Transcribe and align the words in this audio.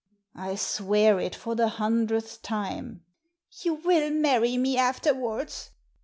I 0.33 0.55
swear 0.55 1.19
it 1.19 1.35
for 1.35 1.53
the 1.53 1.67
hundredth 1.67 2.41
time!"" 2.41 3.03
You 3.63 3.75
will 3.75 4.09
marry 4.09 4.57
me 4.57 4.75
afterwards 4.75 5.69